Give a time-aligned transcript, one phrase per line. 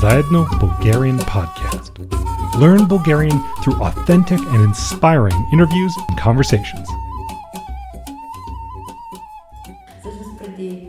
[0.00, 1.92] Zajedno Bulgarian podcast.
[2.58, 6.88] Learn Bulgarian through authentic and inspiring interviews and conversations.
[10.00, 10.88] Всъщност преди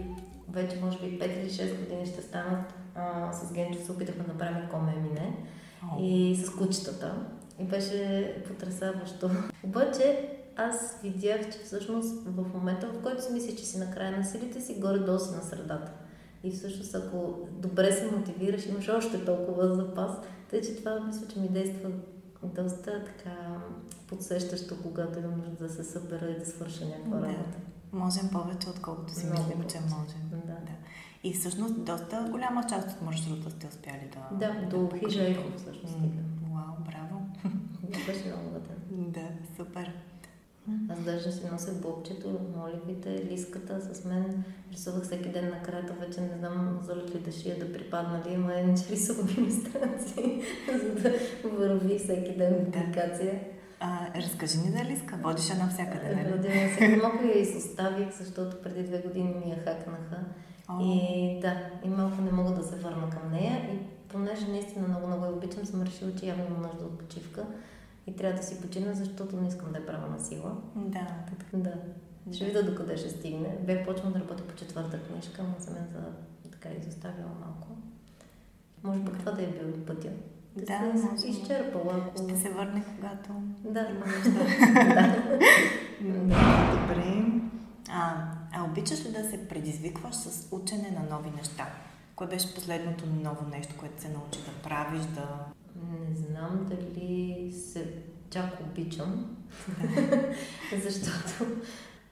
[0.50, 4.34] вече може би 5 или 6 години ще станат а, с Генчо се опитахме да
[4.34, 5.38] направим коме мине
[6.00, 7.16] и с кучетата.
[7.60, 9.30] И беше потрясаващо.
[9.64, 14.18] Обаче аз видях, че всъщност в момента, в който си мислиш, че си на края
[14.18, 15.92] на силите си, горе-долу си на средата.
[16.44, 20.12] И всъщност, ако добре се мотивираш, имаш още толкова запас.
[20.50, 21.90] Тъй, че това мисля, че ми действа
[22.44, 23.58] доста така
[24.08, 27.26] подсещащо, когато имам нужда да се събера и да свърша някаква Да.
[27.28, 27.58] работа.
[27.94, 30.30] Можем повече, отколкото си Много мислим, че можем.
[30.32, 30.38] Да.
[30.38, 30.72] Да.
[31.24, 34.38] И всъщност доста голяма част от маршрута сте успяли да...
[34.38, 35.10] Да, до покажете.
[35.10, 35.98] хижа Ехо всъщност.
[36.00, 36.08] М,
[36.54, 37.22] Вау, браво.
[38.08, 38.52] Беше много.
[39.12, 39.28] Да,
[39.58, 39.94] супер.
[40.92, 44.44] Аз даже си нося бобчето, моливите, лиската с мен.
[44.72, 48.34] Рисувах всеки ден на крата, вече не знам залът ли да шия да припадна ли,
[48.34, 50.42] има едни че рисувам иллюстрации,
[50.82, 51.14] за да
[51.50, 52.66] върви всеки ден Да.
[52.66, 53.40] публикация.
[53.80, 55.18] А, разкажи ни за Лиска.
[55.24, 56.34] Водиш я навсякъде, нали?
[56.34, 60.20] Родина сега малко я изоставих, защото преди две години ми я хакнаха.
[60.70, 63.70] О, И да, и малко не мога да се върна към нея.
[63.74, 67.46] И понеже наистина много, много я обичам, съм решила, че явно имам нужда от почивка.
[68.08, 70.58] И трябва да си почина, защото не искам да я правя на сила.
[70.76, 71.08] Да.
[71.54, 71.74] Да.
[72.34, 73.58] Ще видя докъде ще стигне.
[73.66, 76.02] Бях почнала да работя по четвърта книжка, но за мен за
[76.52, 77.68] така изоставила малко.
[78.84, 80.10] Може пък това да е бил пътя.
[80.56, 80.62] Да,
[80.94, 81.28] Да, се може.
[81.28, 82.30] изчерпала, ако...
[82.30, 83.30] Ще се върне, когато
[83.64, 83.80] Да.
[83.90, 84.40] има нужда.
[84.84, 85.18] да.
[86.02, 87.24] Да, добре.
[87.90, 91.68] А, а обичаш ли да се предизвикваш с учене на нови неща?
[92.16, 95.28] Кое беше последното ново нещо, което се научи да правиш, да...
[95.76, 99.38] Не знам дали се чак обичам,
[100.84, 101.46] защото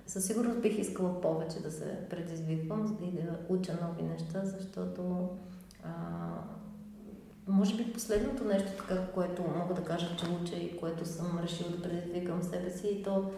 [0.07, 5.29] със сигурност бих искала повече да се предизвиквам и да уча нови неща, защото
[5.83, 5.91] а,
[7.47, 11.69] може би последното нещо, така, което мога да кажа, че уча и което съм решила
[11.69, 13.31] да предизвикам себе си, и то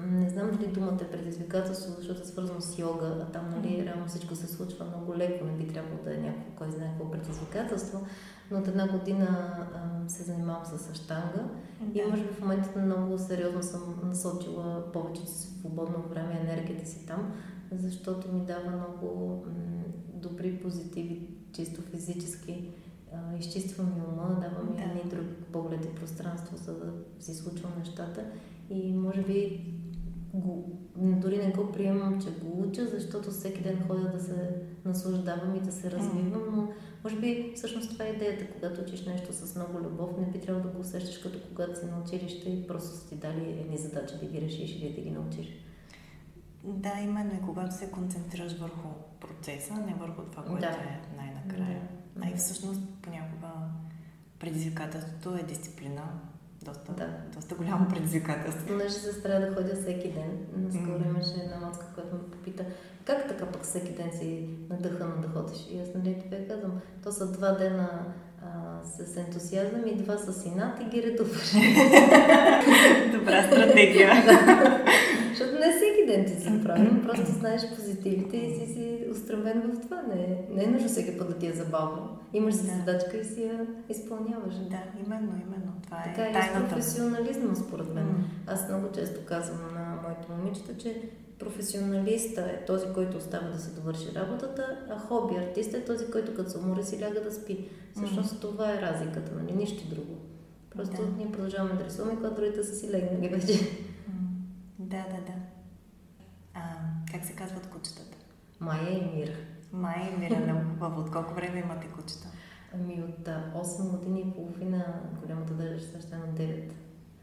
[0.00, 4.06] не знам дали думата е предизвикателство, защото е свързано с йога, а там нали, реално
[4.06, 8.06] всичко се случва много леко, не би трябвало да е някакво, кой знае какво предизвикателство,
[8.50, 9.26] но от една година
[9.74, 11.48] а, се занимавам с аштанга
[11.94, 17.32] и може би в момента много сериозно съм насочила повече свободно време, енергията си там,
[17.72, 19.52] защото ми дава много м,
[20.14, 22.70] добри позитиви, чисто физически.
[23.38, 24.82] Изчиства ми ума, дава ми Да.
[24.82, 28.24] едни други погледи пространство, за да си случвам нещата.
[28.70, 29.64] И може би
[30.40, 35.54] го, дори не го приемам, че го уча, защото всеки ден ходя да се наслаждавам
[35.54, 36.68] и да се развивам, но
[37.04, 40.66] може би всъщност това е идеята, когато учиш нещо с много любов, не би трябвало
[40.68, 44.14] да го усещаш като когато си на училище и просто са ти дали едни задачи
[44.20, 45.46] да ги решиш или да ги научиш.
[46.64, 48.88] Да, именно и когато се концентрираш върху
[49.20, 50.68] процеса, не върху това, което Да.
[50.68, 51.80] е най-накрая.
[52.16, 52.26] Да.
[52.26, 53.48] А и всъщност понякога
[54.38, 56.02] предизвикателството е дисциплина.
[56.66, 57.06] Доста, Да.
[57.34, 58.66] доста голямо предизвикателство.
[58.66, 60.30] Понеже се трябва да ходя всеки ден.
[60.56, 61.04] Наскоро М.
[61.06, 62.64] имаше една мацка, която ме попита
[63.04, 65.58] как така пък всеки ден си надъхана да ходиш.
[65.70, 66.72] И аз нали тебе казвам,
[67.02, 67.88] то са два дена
[68.42, 68.46] а,
[68.84, 71.52] с ентусиазъм и два с инат и ги редуваш.
[73.12, 74.12] Добра стратегия.
[76.76, 80.02] Правилно, просто знаеш позитивите и си си устремен в това.
[80.02, 82.18] Не, не е нужно всеки път да ти е забавно.
[82.32, 82.72] Имаш си Да.
[82.72, 84.54] задачка и си я изпълняваш.
[84.54, 85.72] да, именно, именно.
[85.82, 86.68] Това е Така е и тайната.
[86.68, 88.04] професионализма, според мен.
[88.06, 88.24] М.
[88.46, 91.02] Аз много често казвам на моите момичета, че
[91.38, 96.34] професионалиста е този, който остава да се довърши работата, а хоби артист е този, който
[96.34, 97.68] като се умори си ляга да спи.
[97.94, 99.52] Всъщност това е разликата, нали?
[99.52, 100.14] Нищо друго.
[100.70, 101.08] Просто Да.
[101.16, 103.52] ние продължаваме да рисуваме, когато другите са си легнали вече.
[104.08, 104.14] М.
[104.78, 105.32] Да, да, да.
[106.54, 106.60] А,
[107.12, 108.16] как се казват кучетата?
[108.66, 109.32] Майя и Мира.
[109.72, 111.00] Май и Мира много хубаво.
[111.00, 112.28] От колко време имате кучета?
[112.74, 114.84] Ами от а, 8 години и половина,
[115.22, 116.72] голямата ще стане на 9.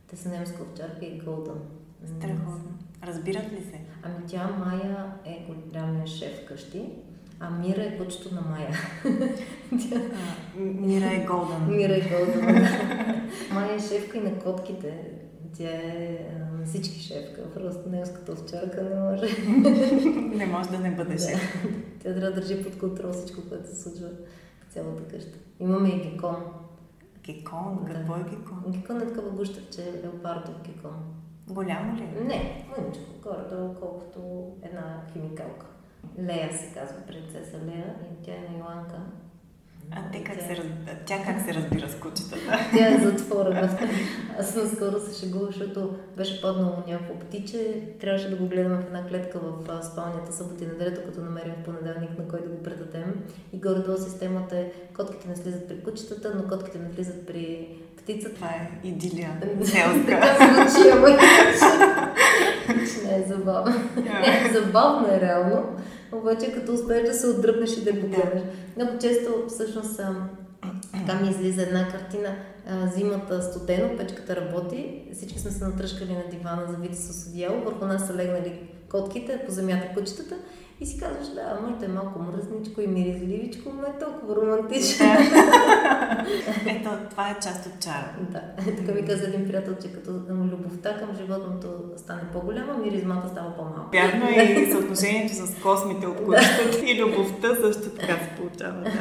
[0.07, 1.59] Те са немска овчарка и голдън.
[2.05, 2.77] Страхотно.
[3.03, 3.79] Разбират ли се?
[4.03, 6.89] Ами тя Майя е голямия шеф вкъщи,
[7.39, 8.77] а Мира е кучето на Майя.
[9.69, 10.01] Тя...
[10.57, 11.67] А, Мира е голден.
[11.67, 12.55] Мира е голдън.
[13.53, 15.11] Майя е шефка и на котките.
[15.57, 16.19] Тя е
[16.59, 17.41] на всички шефка.
[17.53, 19.25] Просто немската овчарка не може.
[20.37, 21.19] Не може да не бъде Да.
[21.19, 21.65] шеф.
[21.99, 24.07] Тя трябва да държи под контрол всичко, което се случва
[24.69, 25.37] в цялата къща.
[25.59, 26.35] Имаме и гекон.
[27.23, 27.79] Гекон?
[27.87, 27.93] Да.
[27.93, 28.63] Какво е гекон?
[28.67, 30.95] Гекон е такава гущерче, леопардов гекон.
[31.49, 32.01] Голямо ли?
[32.03, 32.23] е?
[32.23, 34.19] Не, мъничко, горе-долу, колкото
[34.63, 35.65] една химикалка.
[36.19, 38.97] Лея се казва, принцеса Лея, и тя е на Йоанка.
[39.91, 40.65] А те как се, раз...
[41.05, 42.59] тя как се разбира с кучетата?
[42.77, 43.77] Тя е затворена.
[44.39, 47.81] Аз наскоро се шегувах, защото беше паднало някакво птиче.
[47.99, 51.63] Трябваше да го гледаме в една клетка в спалнята събота и неделя, като намерим в
[51.65, 53.23] понеделник, на който да го предадем.
[53.53, 58.35] И горе-долу системата е, котките не слизат при кучетата, но котките не влизат при птицата.
[58.35, 59.29] Това е идилия.
[60.07, 61.07] Така звучи, ама
[63.03, 63.75] не е забавно.
[63.95, 65.65] Не, забавно е реално,
[66.11, 68.43] обаче като успееш да се отдръпнеш и да погледнеш.
[68.75, 70.01] Много често всъщност
[70.91, 72.35] така ми излиза една картина.
[72.95, 78.07] Зимата студено, печката работи, всички сме се натръшкали на дивана, завити с одеяло, върху нас
[78.07, 80.35] са легнали котките, по земята кучетата
[80.79, 85.05] и си казваш, да, моето е малко мръзничко и миризливичко, но е толкова романтично.
[86.67, 88.15] Ето, това е част от чара.
[88.29, 88.41] Да,
[88.77, 91.67] така ми каза един приятел, че като любовта към животното
[91.97, 93.89] стане по-голяма, миризмата става по-малка.
[93.93, 98.83] Вярно е и съотношението с космите от кучетата и любовта също така се получава.
[98.83, 98.91] Да.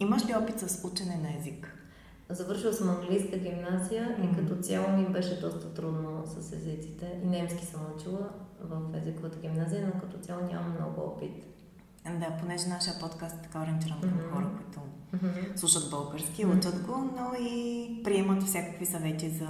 [0.00, 1.85] Имаш ли опит с учене на език?
[2.30, 4.32] Завършила съм английска гимназия mm-hmm.
[4.32, 7.20] и като цяло ми беше доста трудно с езиците.
[7.24, 8.28] И немски съм учила
[8.60, 11.44] в езиковата гимназия, но като цяло нямам много опит.
[12.04, 14.34] Да, понеже нашия подкаст е така ориентиран към mm-hmm.
[14.34, 14.80] хора, които
[15.14, 15.56] mm-hmm.
[15.56, 19.48] слушат български, учат го, но и приемат всякакви съвети за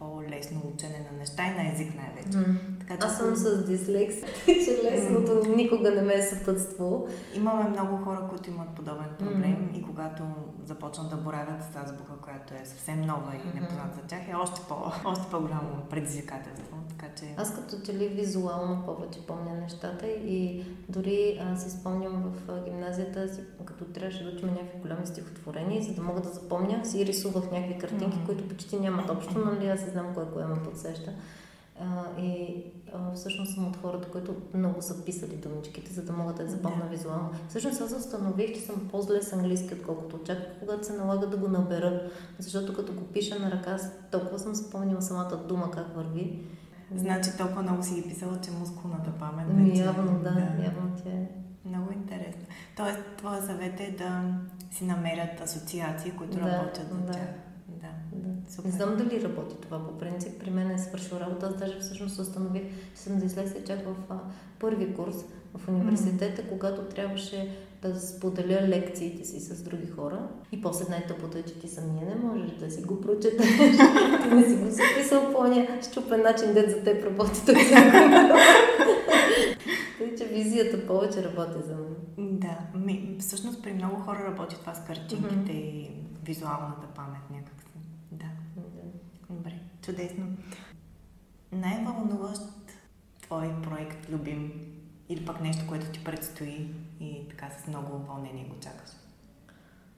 [0.00, 2.38] по-лесно учене на неща и на език най-вече.
[2.38, 2.56] Mm.
[2.80, 3.06] Така, че...
[3.06, 5.56] Аз съм с дислексия, че лесното mm.
[5.56, 7.08] никога не ме е съпътствало.
[7.34, 9.78] Имаме много хора, които имат подобен проблем mm.
[9.78, 10.22] и когато
[10.64, 14.60] започнат да боравят с азбука, която е съвсем нова и непозната за тях, е още,
[14.68, 14.74] по,
[15.10, 16.76] още по-голямо предизвикателство.
[16.88, 17.34] Така, че...
[17.36, 23.34] Аз като че ли визуално повече помня нещата и дори а, си спомням в гимназията
[23.34, 27.50] си, като трябваше да учим някакви голями стихотворения, за да мога да запомня, си рисувах
[27.50, 28.26] някакви картинки, mm.
[28.26, 31.12] които почти нямат общо, нали аз знам кой кое ме подсеща.
[31.80, 32.64] А, и
[32.94, 36.48] а, всъщност съм от хората, които много са писали думичките, за да могат да я
[36.48, 36.90] запомня yeah.
[36.90, 37.30] визуално.
[37.48, 41.48] Всъщност аз установих, че съм по-зле с английски, отколкото очаквах, когато се налага да го
[41.48, 42.10] набера.
[42.38, 43.78] Защото като го пиша на ръка,
[44.10, 46.42] толкова съм спомнила самата дума как върви.
[46.94, 49.82] Значи толкова много си ги писала, че мускулната памет вече...
[49.82, 50.40] Явно, да, да.
[50.40, 51.28] явно тя е.
[51.64, 52.42] Много интересно.
[52.76, 54.34] Тоест, твоя съвет е да
[54.70, 57.12] си намерят асоциации, които да, работят за да.
[57.12, 57.28] тях.
[58.56, 58.68] Да.
[58.68, 60.40] Не знам дали работи това по принцип.
[60.40, 61.46] При мен е свършил работа.
[61.46, 62.62] Аз даже всъщност установих,
[62.94, 64.18] че съм дислексия чак в а,
[64.58, 65.16] първи курс
[65.54, 66.48] в университета, mm-hmm.
[66.48, 70.28] когато трябваше да споделя лекциите си с други хора.
[70.52, 73.46] И после най-тъпото е, че ти самия не можеш да си го прочетеш.
[74.22, 77.58] ти не си го записал по ня щупен начин, дет за теб работи този
[79.98, 81.96] Тъй, че визията повече работи за мен.
[82.38, 85.86] Да, ми, всъщност при много хора работи това с картинките mm-hmm.
[85.86, 85.90] и
[86.24, 87.59] визуалната памет някак.
[89.82, 90.26] Чудесно.
[91.52, 92.42] Най-вълнуващ
[93.22, 94.52] твой проект, любим,
[95.08, 98.90] или пък нещо, което ти предстои и така с много вълнение го чакаш?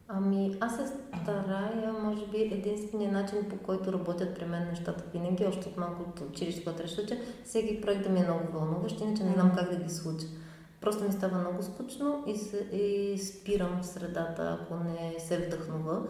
[0.09, 0.93] Ами, аз се
[1.23, 6.03] старая, може би единствения начин, по който работят при мен нещата винаги, още от малко
[6.03, 9.53] от училище, когато решва, че всеки проект да ми е много вълнуващ, иначе не знам
[9.57, 10.27] как да ги случа.
[10.81, 16.03] Просто ми става много скучно и, се, и спирам в средата, ако не се вдъхнува.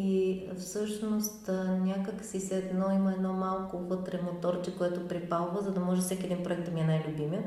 [0.00, 1.48] И всъщност
[1.80, 6.26] някак си се едно има едно малко вътре моторче, което припалва, за да може всеки
[6.26, 7.42] един проект да ми е най-любимия.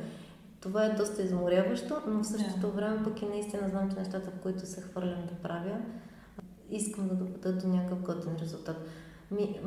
[0.62, 2.72] Това е доста изморяващо, но в същото yeah.
[2.72, 5.78] време пък и наистина знам, че нещата, в които се хвърлям да правя,
[6.70, 8.78] искам да доведа до някакъв готин резултат.
[9.32, 9.60] Ми,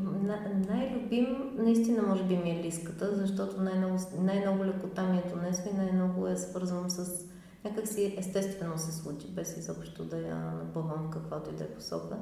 [0.68, 5.76] най-любим наистина може би ми е лиската, защото най-много, най-много лекота ми е донесва и
[5.76, 7.24] най-много е свързвам с
[7.64, 12.16] някакси естествено се случи, без изобщо да я напъвам в каквато и да е посока.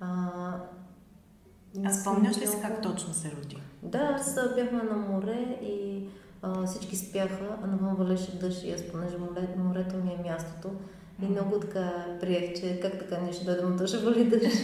[0.00, 0.28] А,
[1.84, 3.56] а спомняш ли си как точно се роди?
[3.82, 6.06] Да, аз бяхме на море и
[6.42, 10.70] а, всички спяха, а навън валеше дъжд и аз, понеже море, морето ми е мястото.
[11.22, 14.58] И много така приех, че как така ние ще дойдем от ще вали дъжд.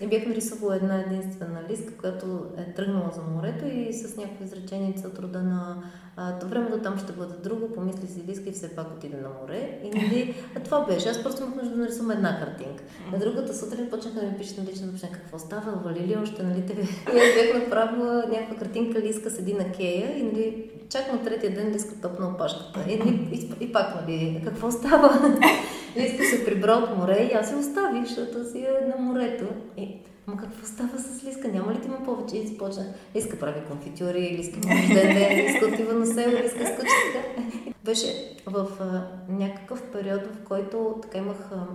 [0.00, 4.94] И бях нарисувала една единствена лиска, която е тръгнала за морето и с някакви изречения
[5.06, 5.82] от рода на
[6.16, 9.80] а, времето там ще бъде друго, помисли си лиска и все пак отиде на море.
[9.84, 11.08] И нали, а това беше.
[11.08, 12.84] Аз просто имах нужда да нарисувам една картинка.
[13.12, 16.42] На другата сутрин почнаха да ми пишат на лично съобщение какво става, вали ли още,
[16.42, 16.72] нали, те...
[17.14, 21.54] И аз бях направила някаква картинка, лиска седи на кея и нали, чак на третия
[21.54, 22.84] ден лиска тъпна опашката.
[22.88, 25.38] И, и, и, и пак, нали, какво става?
[25.98, 29.44] лиска се прибра от море и аз се оставих, защото си е на морето.
[29.76, 29.88] И
[30.28, 31.48] Ама какво става с Лиска?
[31.48, 32.36] Няма ли ти има повече?
[32.36, 32.86] И започна.
[33.16, 37.42] Лиска прави конфитюри, Лиска има ден, Лиска отива на село, Лиска скучи така.
[37.84, 41.66] Беше в а, някакъв период, в който така имах а,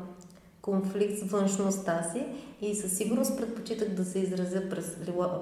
[0.63, 2.25] конфликт с външността си
[2.61, 4.97] и със сигурност предпочитах да се изразя през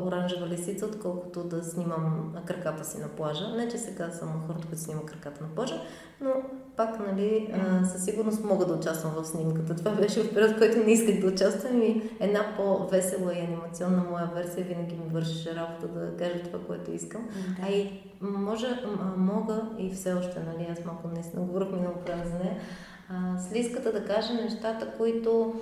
[0.05, 3.47] оранжева лисица, отколкото да снимам краката си на плажа.
[3.47, 5.81] Не, че сега съм хората, които снимат краката на плажа,
[6.21, 6.31] но
[6.75, 9.75] пак, нали, а, със сигурност мога да участвам в снимката.
[9.75, 14.03] Това беше в период, в който не исках да участвам и една по-весела и анимационна
[14.11, 17.21] моя версия винаги ми вършеше работа да кажа това, което искам.
[17.21, 17.67] Да.
[17.67, 18.67] А и може,
[19.17, 22.57] мога и все още, нали, аз малко не говорих минало време за нея,
[23.11, 25.55] а, с лиската да кажа нещата, които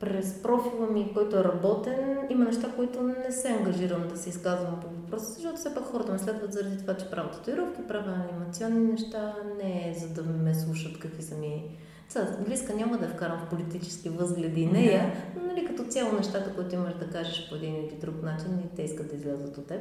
[0.00, 4.80] през профила ми, който е работен, има неща, които не се ангажирам да се изказвам
[4.80, 8.92] по въпроса, защото все пак хората ме следват заради това, че правя татуировки, правя анимационни
[8.92, 11.78] неща, не е за да ме слушат какви са ми...
[12.08, 16.74] Сега, близка няма да вкарам в политически възгледи нея, но нали, като цяло нещата, които
[16.74, 19.80] имаш да кажеш по един или друг начин, и те искат да излязат от теб.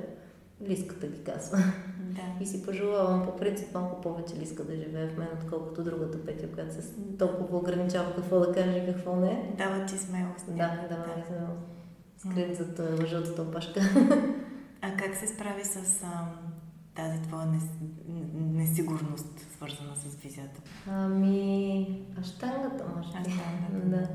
[0.68, 1.58] Лиската ги казва.
[2.00, 2.44] Да.
[2.44, 6.52] И си пожелавам по принцип малко повече Лиска да живее в мен, отколкото другата Петя,
[6.52, 9.54] която се толкова ограничава какво да каже и какво не.
[9.58, 10.46] Дава ти смелост.
[10.48, 11.70] Да, дава ми смелост.
[12.18, 13.82] Скрит зад лъжата опашка.
[14.82, 16.28] А как се справи с а,
[16.96, 17.64] тази твоя нес,
[18.34, 20.62] несигурност, свързана с визията?
[20.88, 23.30] Ами, аштангата, може би.
[23.30, 23.90] Аштангата.
[23.90, 24.08] Да.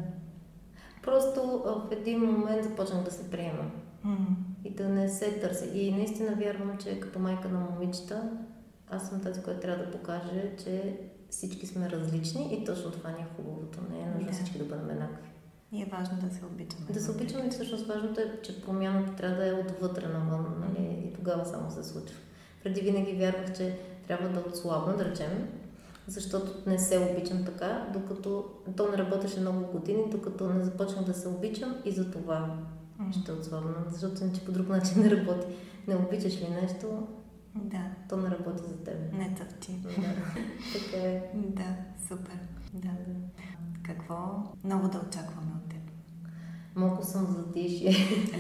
[1.03, 3.71] Просто в един момент започнах да се приемам.
[4.07, 4.54] Mm.
[4.65, 5.71] И да не се търси.
[5.75, 8.31] И наистина вярвам, че като майка на момичета,
[8.91, 13.23] аз съм тази, която трябва да покаже, че всички сме различни и точно това ни
[13.23, 13.79] е хубавото.
[13.91, 14.33] Не е нужно да.
[14.33, 15.29] всички да бъдем еднакви.
[15.73, 16.87] И е важно да се обичаме.
[16.91, 21.09] Да се обичаме всъщност важното е, че промяната трябва да е отвътре навън, нали?
[21.09, 22.17] И тогава само се случва.
[22.63, 25.49] Преди винаги вярвах, че трябва да отслабна, да речем,
[26.07, 28.45] защото не се обичам така, докато
[28.77, 32.57] то не работеше много години, докато не започнах да се обичам и за това
[33.21, 35.47] ще отслабна, защото че по друг начин не работи.
[35.87, 37.07] Не обичаш ли нещо,
[37.55, 37.81] да.
[38.09, 39.13] то не работи за теб.
[39.13, 39.73] Не тъпчи.
[39.73, 39.93] Да.
[40.73, 41.31] така е.
[41.35, 41.77] Да,
[42.09, 42.39] супер.
[42.75, 42.91] Да.
[43.83, 45.81] Какво ново да очакваме от теб?
[46.75, 47.93] Малко съм затишие.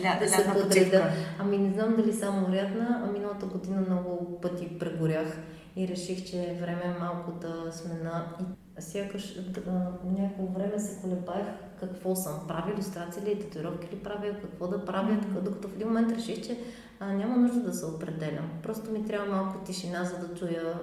[0.04, 1.10] Ля, да се подреда.
[1.38, 5.38] Ами не знам дали само рядна, а миналата година много пъти прегорях
[5.76, 8.36] и реших, че е време малко да сме на...
[8.78, 11.46] Сякаш да, някакво време се колебаех
[11.88, 12.40] какво съм.
[12.48, 15.40] Правя иллюстрации ли, татуировки ли правя, какво да правя, mm-hmm.
[15.40, 16.58] докато в един момент реших, че
[17.00, 18.50] а, няма нужда да се определям.
[18.62, 20.80] Просто ми трябва малко тишина, за да чуя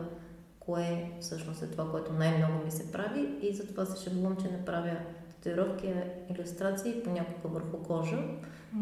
[0.60, 4.66] кое всъщност е това, което най-много ми се прави и затова се шегувам, че не
[4.66, 4.98] правя
[5.30, 5.94] татуировки,
[6.30, 8.24] иллюстрации понякога върху кожа,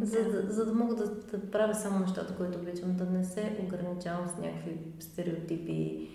[0.01, 1.05] за, да, за да мога да,
[1.38, 6.09] да правя само нещата, които обичам, да не се ограничавам с някакви стереотипи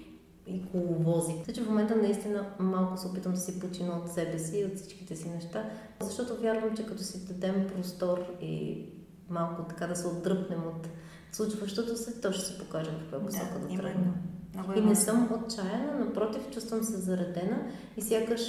[0.46, 1.32] и коловози.
[1.38, 4.64] Така че в момента наистина малко се опитам да си почина от себе си и
[4.64, 5.70] от всичките си неща,
[6.00, 8.84] защото вярвам, че като си дадем простор и
[9.28, 10.88] малко така да се отдръпнем от
[11.32, 14.14] случващото се, то ще се покаже в каква посока да, да тръгнем.
[14.76, 18.40] И не съм отчаяна, напротив, чувствам се заредена и сякаш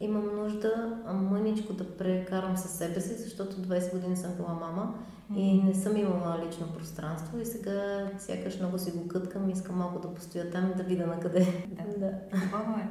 [0.00, 4.94] имам нужда мъничко да прекарам със себе си, защото 20 години съм била мама
[5.36, 9.98] и не съм имала лично пространство и сега сякаш много си го къткам, искам малко
[9.98, 11.66] да постоя там и да видя на къде.
[11.68, 11.98] Да.
[12.06, 12.38] да.
[12.40, 12.88] Хубаво е.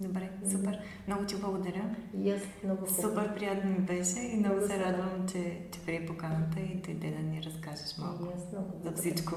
[0.00, 0.78] Добре, супер.
[1.06, 1.96] Много ти благодаря.
[2.14, 3.02] И аз много хубаво.
[3.02, 7.22] Супер приятно ми беше и много се радвам, че, че при поканата и дойде да
[7.22, 8.24] ни разкажеш малко.
[8.24, 8.70] И аз много.
[8.84, 9.32] За всичко.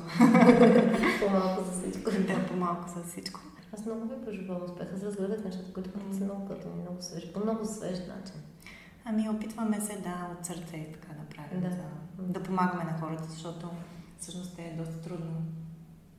[1.19, 2.11] по-малко за всичко.
[2.11, 3.39] да, по-малко за всичко.
[3.75, 4.87] Аз много ви пожелавам успех.
[4.95, 6.17] Аз разгледах нещата, които mm.
[6.17, 8.41] са много като ми, много свежи, по много свеж начин.
[9.05, 11.69] Ами опитваме се да от сърце така да правим, да.
[11.69, 11.83] За,
[12.33, 13.69] да помагаме на хората, защото
[14.19, 15.45] всъщност е доста трудно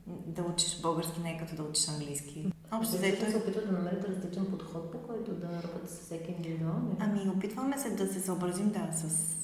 [0.07, 2.51] да учиш български, не е като да учиш английски.
[2.71, 6.97] Общо взето се опитва да намерите различен подход, по който да работите с всеки индивидуално.
[6.99, 9.35] Ами опитваме се да се съобразим да, с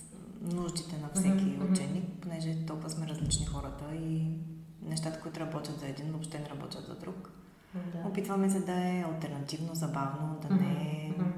[0.41, 1.71] нуждите на всеки mm-hmm.
[1.71, 4.37] ученик, понеже толкова сме различни хората и
[4.81, 7.31] нещата, които работят за един, въобще не работят за друг.
[7.75, 8.07] Да.
[8.07, 11.31] Опитваме се да е альтернативно, забавно, да не е mm-hmm.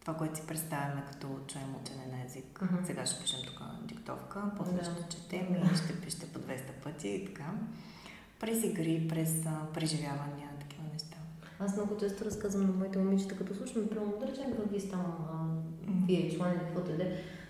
[0.00, 2.60] това, което си представяме като чуем учене на език.
[2.60, 2.86] Mm-hmm.
[2.86, 4.84] Сега ще пишем тук диктовка, после да.
[4.84, 7.44] ще четем и ще пишете по 200 пъти и така.
[8.40, 11.16] През игри, през а, преживявания, такива неща.
[11.58, 15.04] Аз много често разказвам на моите момичета, като слушам, примерно, да речем, във там,
[16.06, 17.04] вие член, каквото да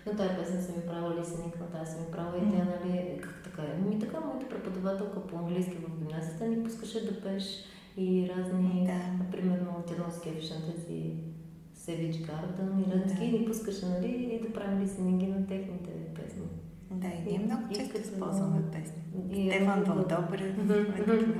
[0.05, 3.19] на тази песен съм ми правила лисеник, на тази съм ми правила и тя, нали,
[3.21, 3.89] как така е?
[3.89, 7.43] Ми така, моята преподавателка по английски в гимназията ни пускаше да пееш
[8.01, 9.25] и разни, да.
[9.31, 11.13] примерно от едно скефиш на тези
[11.73, 13.37] Севич Гардън и разни да.
[13.37, 16.45] ни пускаше, нали, и да правим лисенинги на техните песни.
[16.91, 19.49] Да, и ние много често използваме песни.
[19.49, 20.55] Стефан Вълдобрев,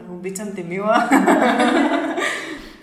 [0.11, 1.09] обичам те мила.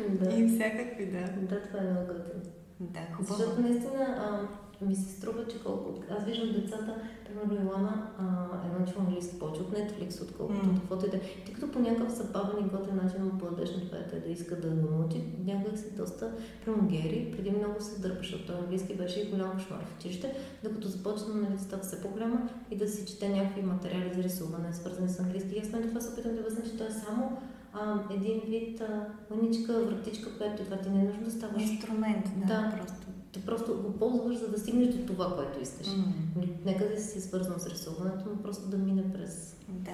[0.09, 0.35] да.
[0.35, 1.21] И всякакви, да.
[1.21, 2.43] Да, това е много готино.
[2.81, 3.35] Да, хубаво.
[3.35, 4.49] Защото наистина, а,
[4.87, 6.03] ми се струва, че колко...
[6.11, 6.95] Аз виждам децата,
[7.27, 10.75] примерно Илана, а, е научила английски повече от Netflix, отколкото mm.
[10.81, 11.21] каквото и да е.
[11.21, 14.69] Тъй като по някакъв забавен и готен начин му подадеш на това да иска да
[14.69, 16.33] го научи, някак си доста
[16.65, 20.89] прямо Гери, преди много се дърпаше от този английски, беше голям кошмар в училище, докато
[20.89, 25.21] започна да става все по-голяма и да си чете някакви материали за рисуване, свързани с
[25.21, 25.55] английски.
[25.57, 27.39] И аз мен това се опитам да обясня, че той е само
[27.73, 28.83] а, един вид
[29.31, 31.63] мъничка, вратичка, която това ти не е нужно да ставаш.
[31.63, 32.75] Инструмент, да, да.
[32.77, 33.08] просто.
[33.39, 35.87] Ти просто го ползваш, за да стигнеш до това, което искаш.
[35.87, 36.49] Mm.
[36.65, 39.57] Нека да си свързано с рисуването, но просто да мине през...
[39.69, 39.91] Да.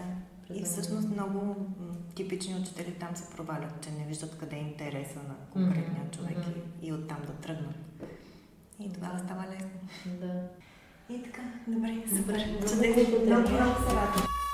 [0.48, 1.56] През и всъщност много
[2.14, 6.16] типични учители там се провалят, че не виждат къде е интереса на конкретния mm-hmm.
[6.16, 6.82] човек mm-hmm.
[6.82, 7.76] и, и оттам да тръгнат.
[8.80, 9.70] И тогава става лесно.
[10.20, 10.42] Да.
[11.14, 12.44] И така, добре, супер.
[12.68, 13.04] Чудесно.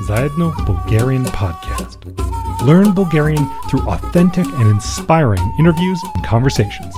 [0.08, 2.00] Zajedno Bulgarian Podcast.
[2.68, 6.94] Learn Bulgarian through authentic and inspiring interviews and conversations.